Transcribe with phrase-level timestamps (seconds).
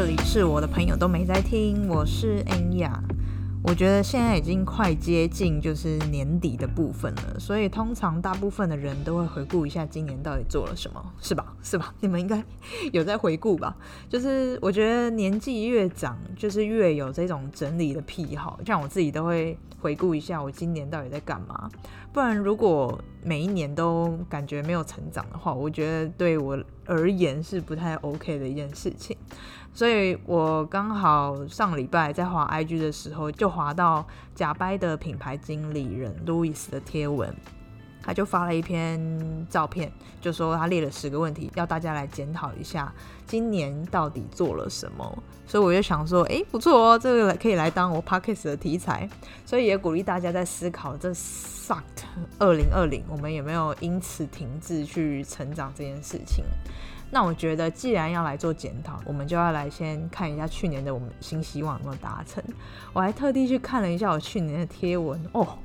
[0.00, 3.02] 这里是我的朋友都没在听，我是恩雅。
[3.64, 11.44] 我觉得现在已经快接近就是年底的部分了，所以通常大部分的人都会回顾一下今年到底做了什么，是吧？
[11.68, 11.92] 是吧？
[12.00, 12.42] 你们应该
[12.92, 13.76] 有在回顾吧？
[14.08, 21.70] 就是我觉得年纪越长，就是越有这种整理的癖好，像我自己都会回顾一下我今年到底在干嘛。
[22.10, 29.14] 不然如果每一年都感觉没有成长的话，我觉得对我而言是不太 OK 的一件事情。
[29.74, 37.32] 所以我刚好上礼拜在滑 IG 的时候，就滑到假掰的品牌经理人 Louis 的贴文，
[38.08, 38.98] 他就发了一篇
[39.50, 42.90] 照片，就说他列了十个问题，要大家来检讨一下
[43.26, 45.22] 今年到底做了什么。
[45.46, 49.06] 所以我就想说，哎，不错哦，这个可以来当我 Podcast 的题材。
[49.44, 52.06] 所以也鼓励大家在思考这 sucked
[52.38, 56.42] 二零二零，我们有没有因此停滞去成长这件事情。
[57.10, 62.42] 那我觉得，既然要来做检讨，我们就要来先看一下去年的我们新希望有没有达成。
[62.94, 65.58] 我还特地去看了一下我去年的贴文哦，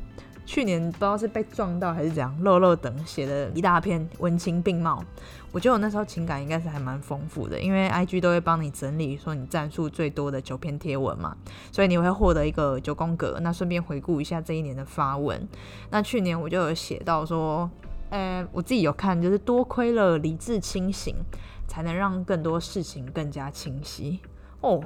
[0.46, 5.04] 去年不知道是被撞到还是怎样，漏漏等写了一大篇文情并茂。
[5.52, 11.36] 我觉得我那时候情感应该是还蛮丰富的，因为 IG 都会帮你整理说你赞数最多的九篇贴文嘛，
[11.72, 13.40] 所以你会获得一个九宫格。
[13.42, 15.48] 那顺便回顾一下这一年的发文。
[15.90, 17.70] 那去年我就有写到说。
[18.10, 21.16] 呃，我自己有看，就是多亏了理智清醒，
[21.68, 24.20] 才能让更多事情更加清晰
[24.62, 24.80] 哦。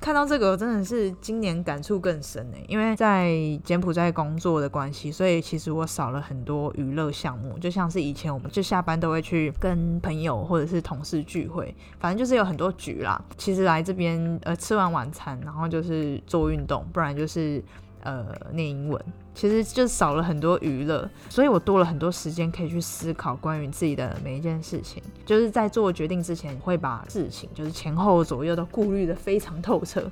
[0.00, 3.30] 看到这个真的是今年感触更深呢，因为在
[3.62, 13.22] 柬埔寨工作的关系，所以其实我少了很多娱乐项目，就像是以前我们就下班都会去跟朋友或者是同事聚会，反正就是有很多局啦。
[13.36, 17.62] 其实来这边呃吃完晚餐，然后就是做运动，不然就是。
[18.02, 19.00] 呃，念英文
[19.34, 25.02] 其实就少了很多娱乐，所以我多了很多时间可以去思考关于自己的每一件事情。
[25.24, 30.02] 就是在做决定之前，会把事情就是前后左右都顾虑的非常透彻。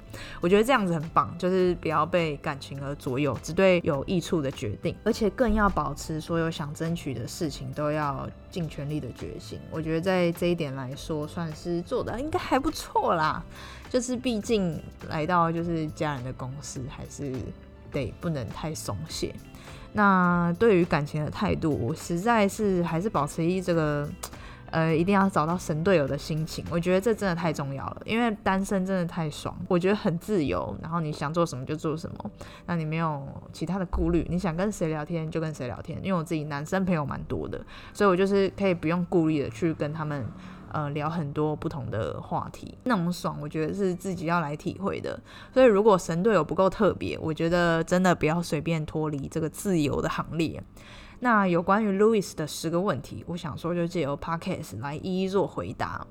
[0.41, 9.59] 我觉得这样子很棒，就是不要被感情而左右，只对有益处的决定，而且更要保持所有想争取的事情都要尽全力的决心。
[9.71, 13.45] 我觉得在这一点来说，算是做的应该还不错啦。
[13.91, 17.35] 就是毕竟来到就是家人的公司，还是。
[17.91, 19.35] 得不能太松懈。
[19.93, 24.09] 那对于感情的态度，我实在是还是保持一这个，
[24.71, 26.65] 呃，一定要找到神队友的心情。
[26.71, 32.31] 我觉得这真的太重要了，因为单身真的太爽，我觉得很自由，然后你想做什么就做什么，
[32.67, 35.99] 那你没有其他的顾虑，你想跟谁聊天就跟谁聊天。
[36.05, 37.61] 因为我自己男生朋友蛮多的，
[37.93, 40.25] 所以我就是可以不用顾虑的去跟他们。
[40.73, 45.21] 呃，聊很多不同的话题，那种爽，我觉得是自己要来体会的。
[45.53, 50.63] 所以，如果神队友不够特别，我觉得真的不要随便脱离这个自由的行列。
[51.19, 56.07] 那有关于 Louis 的十个问题，我想说就借由 Podcast 来一一做回答。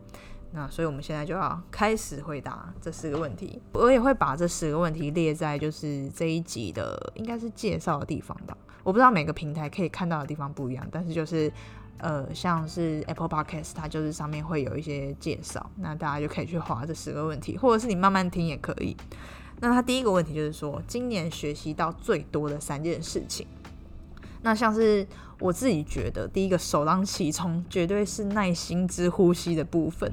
[0.51, 3.61] 那所以，我们现在就要开始回答这十个问题。
[3.73, 8.57] 我也会把这十个问题列在就是这一集的应该是介绍的地方吧。
[8.83, 11.51] 我不知道每个平台可以看到的地方不一样，但是就是。
[11.99, 18.95] 呃，像是 Apple Podcast，它就是上面会有一些介绍，那大家就可以去划这十个问题，或者是你慢慢听也可以。
[19.61, 23.45] 那它第一个问题就是说，今年学习到最多的三件事情。
[24.41, 25.05] 那像是
[25.39, 30.09] 我自己觉得，第一个首当其冲绝对是耐心之呼吸的部分，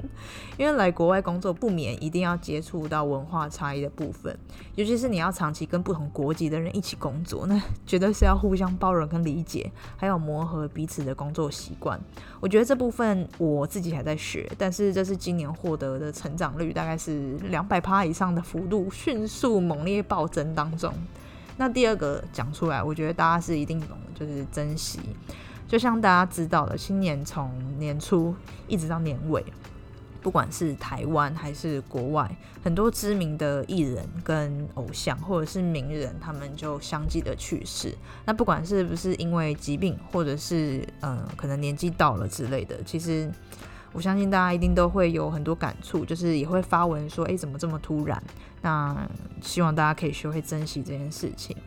[0.57, 4.37] 因为来国外工作不免一定要接触到文化差异的部分，
[4.75, 11.99] 尤其是你要长期跟不同国籍的人一起工作，那绝对是要互相包容跟理解，还有磨合彼此的工作习惯。
[12.39, 20.93] 我觉得这部分我自己还在学，但是这是今年获得的成长率大概是两百趴以上的幅度，迅速猛烈暴增当中。
[21.59, 24.99] 那第二个讲出来，我觉得大家是一定懂，就是珍惜。
[25.67, 28.33] 就像大家知道的，新年从年初
[28.67, 29.43] 一直到年尾，
[30.21, 37.93] 不管是台湾还是国外，很多知名的艺人跟偶像或者是名人，他们就相继的去世。
[38.25, 43.31] 那不管是不是因为疾病，或者是嗯可能年纪到了之类的，其实。
[43.97, 48.21] 我相信大家一定都会有很多感触，就是也会发文说：“哎，怎么这么突然？”
[48.61, 48.95] 那
[49.41, 51.57] 希望大家可以学会珍惜这件事情。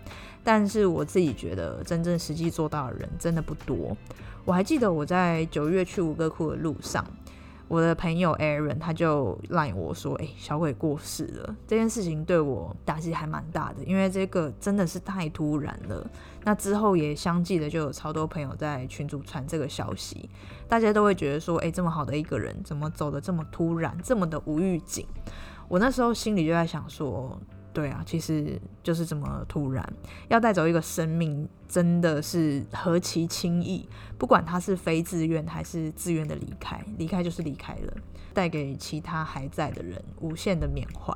[0.45, 3.97] 但是我自己觉得，真正实际做到的人真的不多。
[4.45, 7.05] 我还记得我在九月去五个库的路上。
[7.71, 16.05] 我的朋友 Aaron 他就赖我说：“哎，小鬼过世了。”这件事情对我打击还蛮大的，因为这个真的是太突然了。
[16.43, 20.29] 那之后也相继的就有超多朋友在群组传这个消息，
[20.69, 25.07] 大家都会觉得说：“哎，这么好的一个人，怎么走的这么突然，这么的无预警？”
[25.71, 27.41] 我那时候心里就在想说
[27.73, 29.87] ：“对啊，其实就是这么突然，
[30.29, 33.89] 要带走一个生命，真的是何其轻易。
[34.19, 37.95] 不管他是非自愿还是自愿的离开，离开就是离开了，
[38.35, 41.15] 带给其他还在的人无限的缅怀。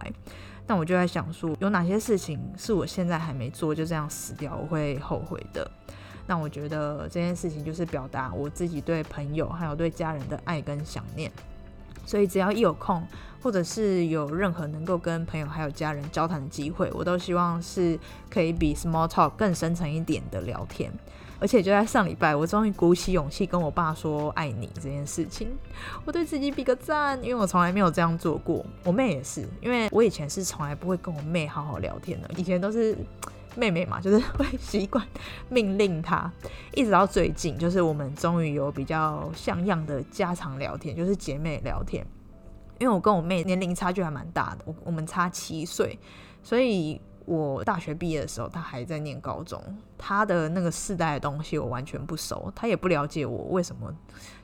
[0.66, 5.68] 那我就在想说，有哪些事情是我现在还没做，就这样死掉，我会后悔的。
[6.26, 11.30] 那我觉得这件事情就是表达我自己对朋友还有对家人的爱跟想念。
[12.06, 13.06] 所以只要一有空，
[13.42, 17.98] 或者是有任何能够跟朋友还有家人交谈的机会，我都希望是
[18.30, 20.92] 可以比 small talk 更深层一点的聊天。
[21.40, 25.48] 而且就在上礼拜，我终于鼓起勇气跟我爸说爱你这件事情，
[26.04, 28.64] 我对自己比个赞，因为我从来没有这样做过。
[28.84, 32.96] 我妹也是，因为我以前是从来不会跟我妹好好聊天的，以前都是
[33.56, 35.06] 妹妹嘛，就是会习惯
[35.48, 36.30] 命令她。
[36.74, 42.06] 一直到最近，就是我们终于有比较像样的家常聊天，就是姐妹聊天。
[42.78, 45.98] 因为我跟我妹年龄差距还蛮大的，我我们差七岁，
[46.42, 47.00] 所以。
[47.26, 49.58] 我大学毕业的时候，她还在念高中，
[49.96, 53.90] 她的那个世代的东西我完全不熟，她也不了解我为什么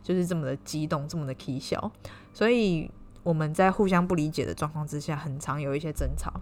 [0.02, 1.92] 就是这么的激动，这么的啼笑，
[2.32, 2.90] 所以
[3.30, 6.32] 我们在互相不理解的状况之下，很常有一些争吵。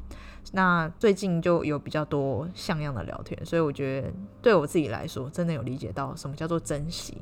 [0.53, 7.19] 那最近就有比较多像样的聊天，所以我觉得对我自己来说，真的有理解到什么叫做珍惜。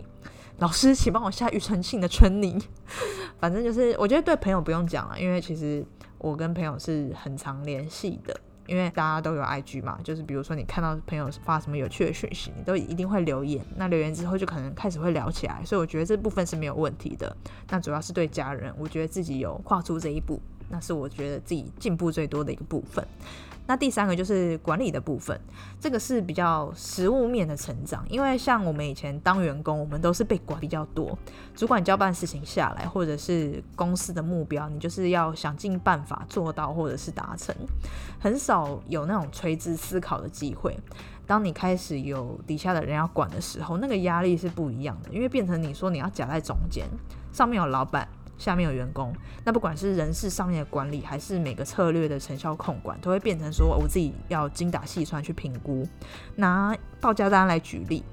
[0.59, 2.63] 老师，请帮我下庾澄庆的春泥。
[3.41, 5.85] 反正就是，我觉得对朋友不用讲了，因为其实
[6.19, 8.41] 我跟朋友是很常联系的。
[8.67, 13.65] 因为大家都有 IG 嘛，就是比如说你看到朋友发什么有趣的讯息，你都一定会留言。
[13.77, 17.37] 那留言之后就可能开始会聊起来，所以我觉得这部分是没有问题的。
[17.69, 23.07] 那主要是对家人，我觉得自己有跨出这一步，那是我觉得自己进步最多的一个部分。
[23.67, 25.39] 那第三个就是管理的部分，
[25.81, 28.05] 这个是比较实物面的成长。
[28.09, 31.19] 因为像我们以前当员工，我们都是被管比较多，
[31.55, 37.55] 主管交办事情下来，或者是公司的目标，你就是要想尽办法做到或者是达成，
[38.21, 40.79] 很少有那种垂直思考的机会。
[41.27, 46.87] 当你开始有底下的人要管的时候，那个压力是不一样的，因为变成你说你要夹在中间，
[47.33, 48.07] 上面有老板。
[48.39, 55.87] 下面有员工，那不管是人事上面的管理，还是每个策略的成效控管，都会变成说我自己要精打细算去评估。
[56.35, 58.05] 拿报价单来举例，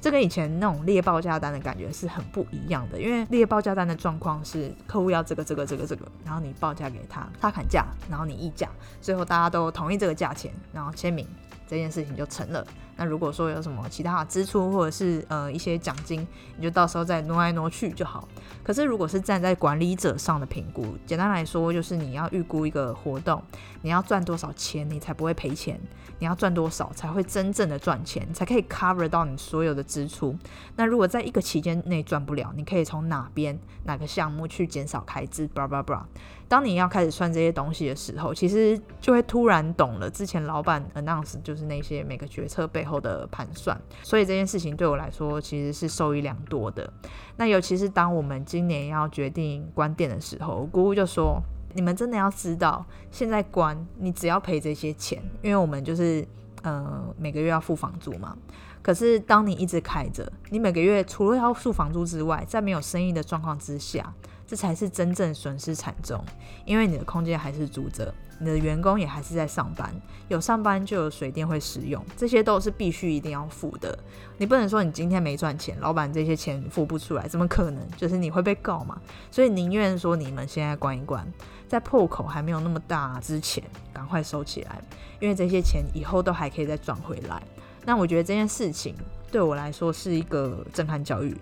[0.00, 3.00] 这跟以前那种列报价单的感觉是很不一样的。
[3.00, 8.70] 因为列报价单的状况是客户要这个这个这个这个，然后你报价给他，他砍价，然后你议价，
[9.00, 11.26] 最后大家都同意这个价钱，然后签名，
[11.66, 12.66] 这件事情就成了。
[12.96, 16.26] 那如果说有什么其他的支出，或者是呃一些奖金，
[16.56, 18.26] 你就到时候再挪来挪去就好。
[18.62, 23.42] 可是如果是站在管理者上的评估，简单来说就是你要预估一个活动，
[23.82, 25.76] 你要赚多少钱，你才不会赔钱；
[26.18, 30.36] 你要赚多少才会真正的赚钱，才可以 cover 到你所有的支出。
[30.74, 36.02] 那如果在一个期间内赚不了，你可以从哪边哪个项目去减少开支？bra bra bra。
[36.48, 46.90] 当你要开始算这些东西的时候，其实就会突然懂了之前老板 announce 就是那些每个决策背后的盘算，所以这件事情对我来说其实是受益良多的。
[47.36, 51.38] 那尤其是当我们今年要决定关店的时候，姑姑就说
[51.74, 56.26] ：“你们真的要知道，现在关你只要赔这些钱，因为我们就是
[56.62, 58.34] 呃每个月要付房租嘛。
[58.80, 64.14] 可是当你一直开着，你每个月除了要付房租之外，在没有生意的状况之下。”
[64.46, 66.24] 这才是真正损失惨重，
[66.64, 69.92] 因为你的空间还是租着，你的员工也还是在上班，
[70.28, 73.98] 有上班就有水电会使用，这些都是必须一定要付的。
[74.38, 77.82] 你不能说你今天没赚钱，老板这些钱付不出来，怎么可能？
[77.96, 79.00] 就是你会被告嘛。
[79.30, 81.26] 所以宁愿说你们现在关一关，
[81.66, 84.80] 在破口还没有那么大之前，赶快收起来，
[85.18, 87.42] 因为这些钱以后都还可以再赚回来。
[87.84, 88.94] 那我觉得这件事情
[89.30, 91.36] 对我来说是一个震撼教育。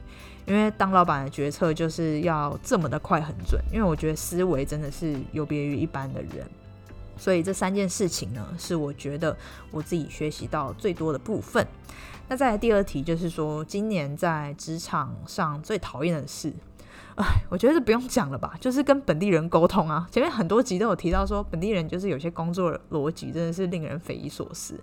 [0.46, 6.46] 因为当老板的决策就是要这么的快很准，因为我觉得思维真的是有别于一般的人，
[7.16, 9.34] 所以这三件事情呢，是我觉得
[9.70, 11.66] 我自己学习到最多的部分。
[12.28, 16.52] 那再来第二题就是说，今年在职场上最讨厌的事，
[17.16, 20.06] 哎，我觉得不用讲了吧，就是跟本地人沟通啊。
[20.10, 24.78] 前面很多集都有提到说，本地人就是有些工作逻辑真的是令人匪夷所思，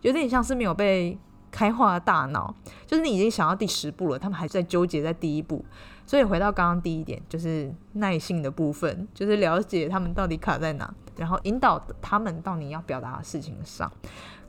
[0.00, 1.18] 有点像是没有被。
[1.52, 2.52] 开化的大脑，
[2.86, 5.64] 就是你已经想到第十步了，他们还在纠结在第一步。
[6.04, 13.90] 所以回到刚刚第一点，就是耐性的部分，就是了解他们到底卡在哪，然后引导他们到你要表达的事情上。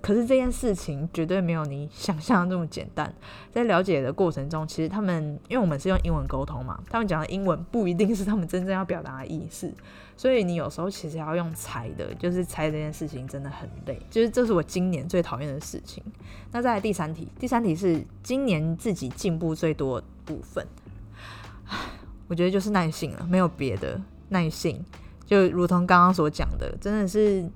[0.01, 3.13] 可是这件事情绝对没有你想象的这么简单。
[3.51, 9.73] 在了解的过程中，其实他们因为我们是用英文沟通嘛，他们讲的英文不一定是他们真正要表达的意思。
[10.15, 13.99] 所以你有时候其实要用猜的，就是猜这件事情真的很累。
[14.09, 16.03] 就是这是我今年最讨厌的事情。
[16.51, 20.65] 那再来第三题，第三题是今年自己进步最多部分。
[22.27, 24.83] 我觉得就是耐性了，没有别的耐性。
[25.25, 27.49] 就如同刚刚所讲的，真的是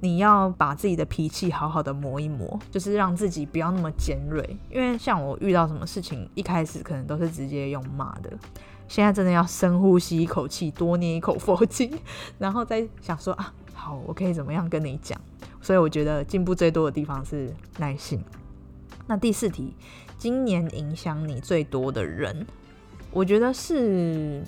[0.00, 4.56] 你要把自己的脾气好好的磨一磨，就是让自己不要那么尖锐。
[4.70, 8.30] 因为像我遇到什么事情，一开始可能都是直接用骂的，
[8.88, 11.96] 现在真的要深呼吸一口气，多念一口佛经，
[12.38, 15.20] 然后再想说啊，好，我可以怎么样跟你讲。
[15.60, 18.20] 所以我觉得进步最多的地方是耐心。
[19.06, 19.74] 那第四题，
[20.18, 22.46] 今年影响你最多的人，
[23.12, 24.42] 我觉得是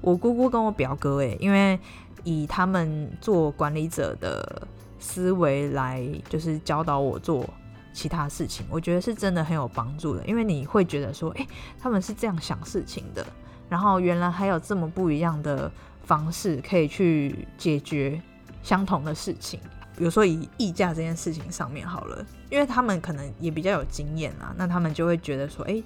[0.00, 1.78] 我姑姑跟我表哥诶，因为。
[2.22, 4.68] 以他们做管理者的
[4.98, 7.48] 思维来，就是教导我做
[7.92, 10.24] 其他事情，我觉得是真的很有帮助的。
[10.26, 11.46] 因为你会觉得说，诶，
[11.78, 13.26] 他们是这样想事情的，
[13.68, 15.70] 然后原来还有这么不一样的
[16.04, 18.20] 方式可以去解决
[18.62, 19.60] 相同的事情。
[19.96, 25.82] 比如说以议价这件事情上面好了，因为他们可能也比较有经验啊，那他们就会觉得说，诶，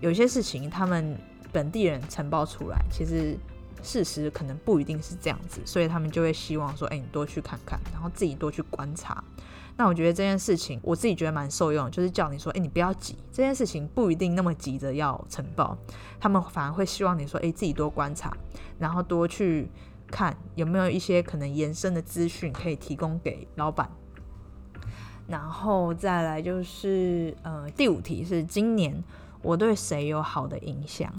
[0.00, 1.16] 有些事情他们
[1.52, 3.38] 本地人承包出来，其实。
[3.84, 9.22] 事实可能不一定是这样子，所以他们就会希望说：“哎，你多去看看，然后自己多去观察。”
[9.76, 15.76] 那我觉得这件事情，我自己觉得蛮受用，就是叫你说：“哎，你不要急，这件事情不一定那么急着要呈报。”
[16.18, 18.36] 他们反而会希望你说：“哎，自己多观察，
[18.78, 19.68] 然后多去
[20.06, 23.90] 看有没有一些可能延伸的资讯可以提供给老板。”
[25.26, 29.02] 然后再来就是呃，第五题是今年
[29.42, 31.12] 我对谁有好的影响？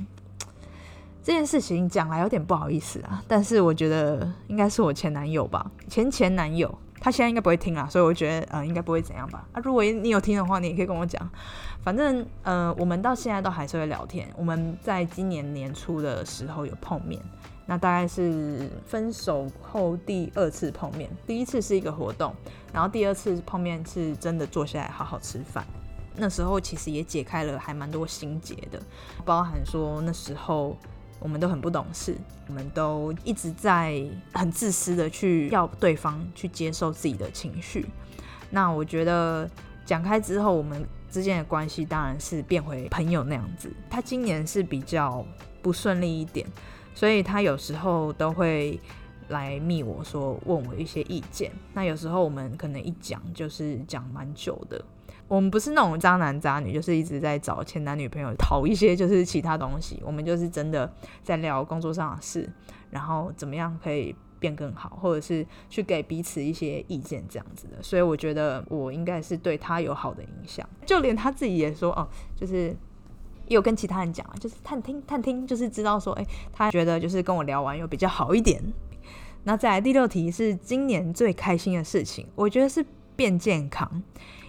[1.25, 9.43] 这件事情讲来有点不好意思啊，但是我觉得应该是我前男友吧，前前男友，他现在应该不会听啦，所以我觉得呃应该不会怎样吧。
[9.51, 11.27] 啊，如果你有听的话，你也可以跟我讲。
[11.81, 14.31] 反正呃，我们到现在都还是会聊天。
[14.37, 17.19] 我们在今年年初的时候有碰面，
[17.65, 21.09] 那大概是分手后第二次碰面。
[21.25, 22.35] 第一次是一个活动，
[22.71, 25.65] 然后第二次碰面是真的坐下来好好吃饭。
[26.15, 28.79] 那时候其实也解开了还蛮多心结的，
[29.25, 30.77] 包含说那时候。
[31.19, 32.15] 我们都很不懂事，
[32.47, 34.03] 我们都一直在
[34.33, 37.85] 很自私的去要对方去接受自己的情绪。
[38.51, 39.49] 那我觉得
[39.85, 43.71] 讲开之后，我们之间的关系当然是变回朋友那样子。
[43.89, 45.25] 他今年是比较
[45.61, 46.45] 不顺利一点，
[46.93, 48.79] 所以他有时候都会
[49.29, 51.51] 来密我说问我一些意见。
[51.73, 54.83] 那有时候我们可能一讲就是讲蛮久的。
[55.27, 60.01] 我们不是那种渣男渣女，就是一直在找前男女朋友讨一些就是其他东西。
[60.05, 60.91] 我们就是真的
[61.23, 62.47] 在聊工作上的事，
[62.91, 67.81] 然后怎么样可以变更好，或者是去给彼此一些意见这样子的。
[67.81, 72.75] 所以我觉得我应该是对他有好的影响，就连他自己也说哦，就是
[73.47, 78.61] 有跟其他人讲啊，就是探听探听，就是知道说，哎，他觉得就是跟我聊完又比较好一点。
[79.43, 84.03] 那再来第六题是今年最开心的事情，我觉得是变健康。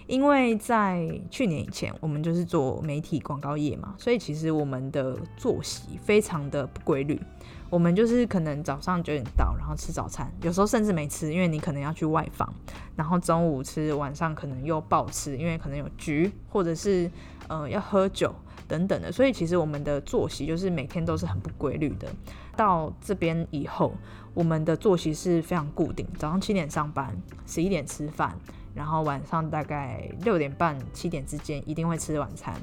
[0.07, 7.21] 因为在去年以前，我们就是做媒体广告业嘛，所以其实我们的作息非常的不规律。
[7.69, 12.51] 我们就是可能早上九点到，然后吃早餐，有时候甚至没吃，因为你可能要去外访，
[12.95, 17.11] 然后中午吃，晚上可能又暴吃，因为可能有局或者是
[17.49, 18.33] 呃要喝酒
[18.69, 22.07] 等等的，所以其实我们的作息就是每天都是很不规律的。
[22.55, 23.93] 到这边以后，
[24.33, 28.39] 我们的作息是非常固定，早上七点上班，十一点吃饭。
[28.77, 32.53] 然后晚上大概六点半七点之间一定会吃晚餐，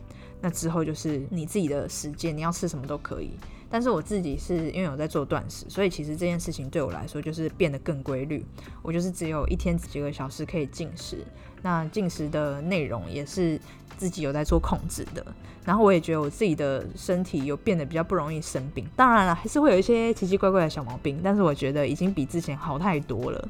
[0.41, 3.33] 那之后就是你自己的时间，你要吃什么都可以。
[3.69, 8.47] 但是我自己是因为有在做断食，所以其实这件事情对我来说就是变得更规律。
[8.81, 11.27] 我就是只有一天几个小时可以进食，
[11.61, 13.61] 那进食的内容也是
[13.97, 15.25] 自己有在做控制的。
[15.65, 23.49] 然后我也觉得我自己的身体有变得比较不容易生病，当然了，还是会有一些奇奇怪怪的小毛病，但是我觉得已经比之前好太多了。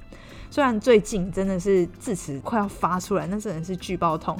[0.48, 4.38] 虽然最近真的是智齿快要发出来，那真的是巨爆痛，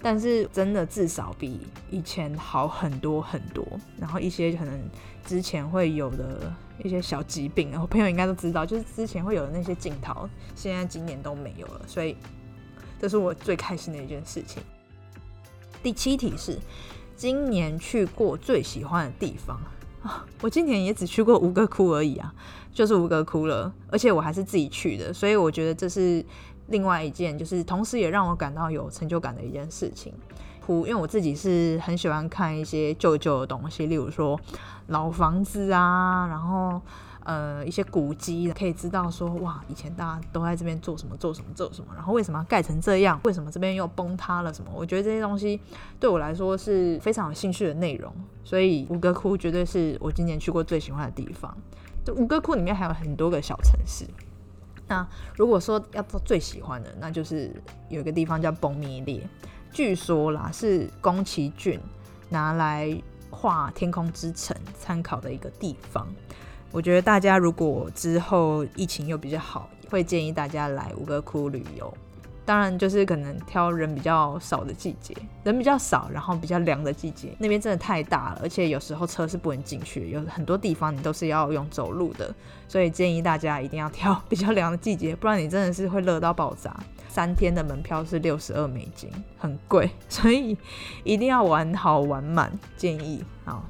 [0.00, 1.58] 但是真的至少比
[1.90, 3.66] 以前好很多很多。
[3.98, 4.80] 然后一些可能
[5.26, 11.80] 之前会有的一些小疾病，然后朋友应该都知道，就是之前会有的那些镜头，现在今年都没有了。
[11.88, 12.16] 所以
[13.00, 14.62] 这是我最开心的一件事情。
[15.82, 16.58] 第七题是
[17.16, 19.58] 今年去过最喜欢的地方
[20.02, 22.32] 啊，我今年也只去过吴哥窟而已啊。
[22.70, 26.24] 就是吴哥窟了，而且我还是自己去的，所以我觉得这是
[26.68, 30.12] 另外一件，就是同时也让我感到有成就感的一件事情。
[30.64, 34.38] 窟，因为我自己是很喜欢看一些旧旧的东西，例如说
[34.88, 36.80] 老房子啊，然后
[37.28, 44.70] 呃一些古迹，可以知道说哇，以前大家都在这边做什么做什么做什么，然后为什么盖成这样，为什么这边又崩塌了什么？
[44.74, 45.60] 我觉得这些东西
[46.00, 48.10] 对我来说是非常有兴趣的内容，
[48.44, 51.54] 所以五哥窟绝对是我今年去过最喜欢的地方。
[52.02, 54.06] 这五哥窟里面还有很多个小城市。
[54.86, 55.06] 那
[55.36, 57.54] 如果说要做最喜欢的，那就是
[57.90, 59.20] 有一个地方叫崩灭列，
[59.70, 61.78] 据说啦是宫崎骏
[62.30, 62.98] 拿来
[63.30, 66.08] 画《天空之城》参考的一个地方。
[66.70, 71.92] 我觉得大家如果之后疫情又比较好，会建议大家来五个窟旅游。
[72.44, 77.34] 当然，就是可能挑人比较少的季节，人比较少，然后比较凉的季节。
[77.38, 82.34] 那边真的太大了，而且有时候车是不能进去，有很多地方你都是要用走路的。
[82.66, 86.74] 所以建议大家一定要挑比较凉的季节，不然你真的是会热到爆炸。
[87.06, 90.56] 三天的门票是六十二美金，很贵，所以
[91.04, 92.50] 一定要玩好玩满。
[92.78, 93.62] 建议好。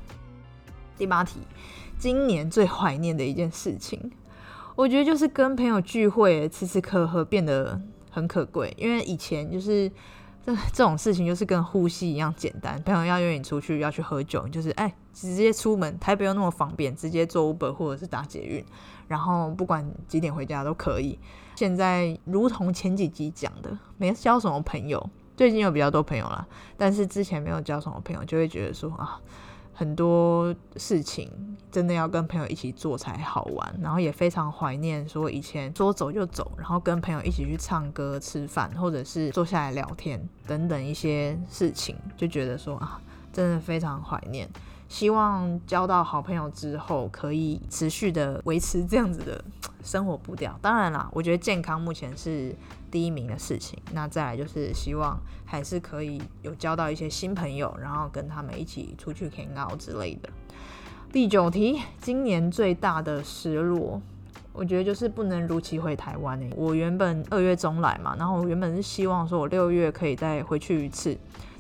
[0.97, 1.41] 第八题，
[1.99, 4.11] 今年最怀念的一件事情，
[4.77, 7.81] 我觉得就是跟朋友聚会，吃吃喝喝变得。
[8.11, 9.89] 很可贵，因为以前就是
[10.45, 12.83] 这这种事情，就是跟呼吸一样简单。
[12.83, 18.65] 朋友要约你出去要去喝酒，就是哎，直接出门，台北又那么方便，直接坐 Uber 或者是打捷运，
[19.07, 21.17] 然后不管几点回家都可以。
[21.55, 29.21] 现在如同前几集讲的，没交什么朋友，最近有比较多朋友了，但是之前没有交什么朋友，就会觉得说啊。
[29.79, 31.31] 很多事情
[31.71, 43.01] 真的要跟朋友一起做才好玩，然后也非常怀念说以前说走就走，然后跟朋友一起去唱歌、吃饭，或者是坐下来聊天等等一些事情，就觉得说啊，
[43.33, 44.51] 真的非常怀念。
[44.89, 49.45] 希望交到好朋友之后，可以持续的维持这样子的
[49.85, 50.59] 生活步调。
[50.63, 52.55] 当然啦，我觉得健康目前是
[52.91, 53.79] 第一名的事情。
[53.93, 60.31] 那再来就是希望还是可以有交到一些新朋友，然后跟他们一起出去 hang out 之类的。
[61.13, 64.01] 第九题，今年最大的失落，
[64.55, 66.51] 我觉得就是不能如期回台湾诶。
[66.57, 71.15] 我原本二月中来嘛，然后我原本是希望说我六月可以再回去一次。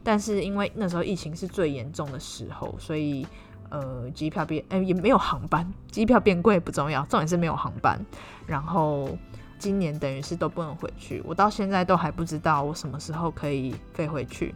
[0.08, 3.26] 但是因为那时候疫情是最严重的时候，所以
[3.68, 8.00] 呃机票变哎也没有航班，机票变贵不重要，重点是没有航班。
[8.46, 9.10] 然后
[9.58, 14.54] 今年等于是都不能回去，我到现在都还不知道我什么时候可以飞回去。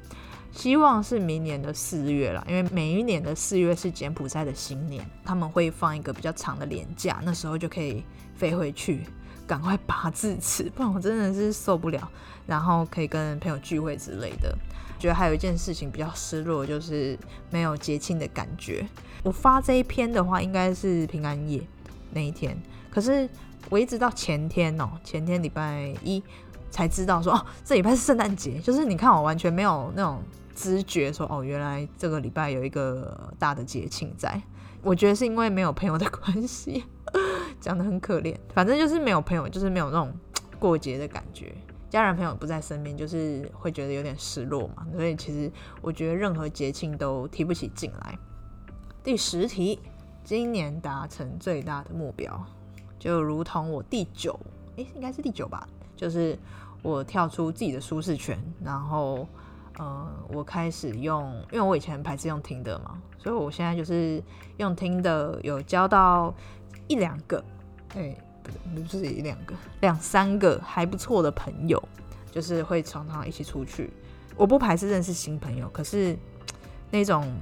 [0.53, 8.03] 希望是明年的四月了，因为每一年的四月是柬埔寨的新年，他们会放一个比较长的年假，那时候就可以
[8.35, 9.05] 飞回去，
[9.53, 12.11] 赶快拔智齿， 不然我真的是受不了。
[12.47, 14.57] 然后可以跟朋友聚会之类的。
[14.99, 17.19] 觉得还有一件事情比较失落，就是
[17.51, 18.87] 没有节庆的感觉。
[19.23, 21.61] 我发这一篇的话，应该是平安夜
[22.13, 22.57] 那一天，
[22.91, 23.29] 可是
[23.69, 26.23] 我一直到前天哦，前天礼拜一
[26.71, 28.59] 才知道说哦，这礼拜是圣诞节。
[28.61, 30.23] 就是你看，我完全没有那种
[30.55, 34.41] 知觉说哦，原来这个礼拜有一个大的节庆在。
[34.83, 36.85] 我觉得是因为没有朋友的关系，
[37.61, 38.37] 讲的很可怜。
[38.55, 40.13] 反正就是没有朋友，就是没有那种
[40.59, 41.55] 过节的感觉。
[41.91, 44.87] 家人朋友不在身边，就是会觉得有点失落嘛。
[44.93, 45.51] 所以其实
[45.83, 48.19] 我觉得任何节庆都提不起劲来。
[49.05, 49.79] 第十题，
[50.25, 52.43] 今年达成最大的目标，
[52.99, 54.39] 就如同我第九，
[54.77, 56.39] 诶，应该是第九吧，就是
[56.83, 59.27] 我跳出自己的舒适圈，然后
[59.79, 64.23] 呃，我开始用，因为我以前排斥用听的嘛，所以我现在就是
[64.57, 66.33] 用听的，有交到
[66.93, 67.45] 一两个，
[67.95, 68.17] 哎。
[68.75, 71.81] 不是一两个，两三个还不错的朋友，
[72.33, 73.89] 就是会常常一起出去。
[74.37, 76.19] 我不排斥认识新朋友，可是
[76.91, 77.33] 那种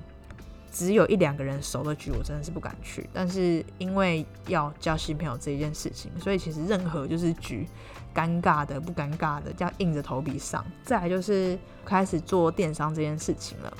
[0.71, 3.09] 只有一两个人熟的局，我真的是不敢去。
[3.15, 7.67] 但是因为要交新朋友这一件事情，所以其实任何就是局，
[8.15, 10.63] 尴尬的不尴尬的，要硬着头皮上。
[10.85, 13.75] 再来就是开始做电商这件事情了。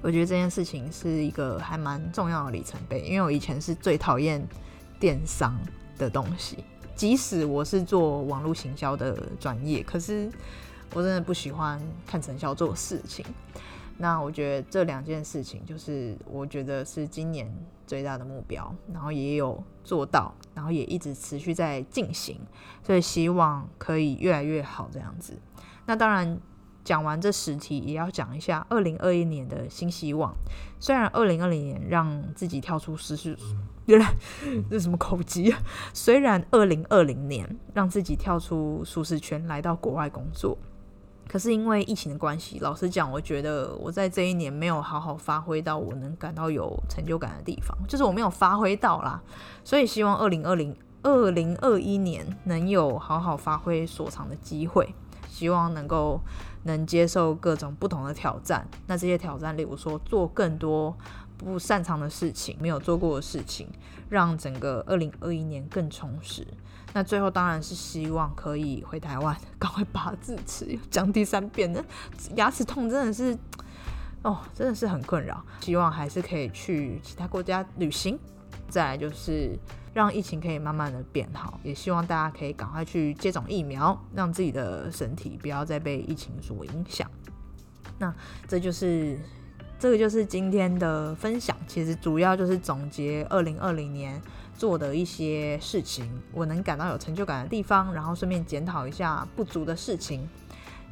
[0.00, 4.42] 我觉得这件事情是一个还蛮重要的里程碑，因为我以前是最讨厌
[4.98, 5.54] 电商。
[5.98, 6.62] 的东西，
[6.94, 10.30] 即使我是做网络行销的专业，可是
[10.94, 13.26] 我真的不喜欢看成效做事情。
[13.96, 17.52] 那我觉得这两件事情，就是我觉得是今年
[17.84, 22.40] 最大的目标，然后也有做到，然后也一直持续在进行，
[22.86, 25.36] 所以希望可以越来越好这样子。
[25.84, 26.38] 那当然。
[26.88, 30.34] 讲完这十题，也要讲一下二零二一年的新希望。
[30.80, 33.36] 虽然二零二零年让自己跳出舒适，
[33.84, 34.10] 原来
[34.70, 35.54] 这什么口技？
[35.92, 40.56] 虽然二零二零年让自己跳出舒适圈，来到国外工作，
[41.28, 49.22] 可是因为疫情的关系，老实讲，我觉得我在这一年没有好好发挥到我能感到有成就感的地方，就是我没有发挥到啦。
[49.62, 54.94] 所以希望二零二零二零二一年能有好好发挥所长的机会，
[55.38, 56.20] 希望能够。
[56.64, 60.94] 能接受各种不同的挑战，那这些挑战，例如说做更多
[61.38, 63.66] 不擅长的事情、没有做过的事情，
[64.10, 66.46] 让整个二零二一年更充实。
[66.92, 71.82] 那最后当然是希望可以回台湾，赶快拔智齿，讲第三遍的
[72.34, 73.38] 牙齿痛真的是，
[74.22, 75.42] 哦，真的是很困扰。
[75.60, 78.18] 希望还是可以去其他国家旅行。
[78.68, 79.56] 再来就是。
[79.98, 87.10] 让疫情可以慢慢的变好，也希望大家可以赶快去接种疫苗，让自己的身体不要再被疫情所影响。
[87.98, 88.14] 那
[88.46, 89.18] 这就是
[89.76, 94.22] 这个就是今天的分享，其实主要就是总结二零二零年
[94.54, 100.28] 做的一些事情，我能感到有成就感的地方，然后顺便检讨一下不足的事情。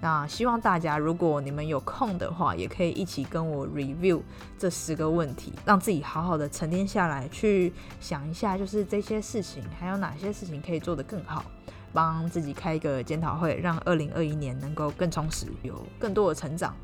[0.01, 4.21] 那希望大家，如果你们有空的话，也可以一起跟我 review
[4.59, 11.45] 这十个问题，让自己好好的沉淀下来，去想一下，就是这些事情还有哪些事情可以做得更好，
[11.93, 16.75] 帮自己开一个检讨会，让二零二一年能够更充实，有更多的成长。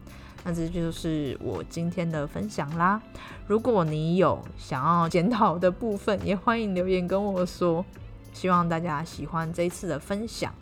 [0.43, 3.01] 那这就是我今天的分享啦。
[3.47, 7.85] 如果你有想要检讨的部分，也欢迎留言跟我说。
[8.33, 10.53] 希望大家喜欢这一次的分享。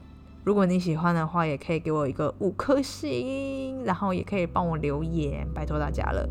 [0.50, 6.28] 如果你喜欢的话，也可以给我一个五颗星，然后也可以帮我留言，拜托大家了。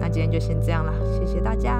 [0.00, 1.78] 那今天就先这样啦，谢谢大家。